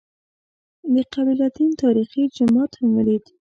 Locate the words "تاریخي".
1.83-2.23